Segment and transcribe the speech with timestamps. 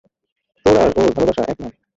[0.65, 1.75] তোর আর ওর ভালোবাসা এক নয়।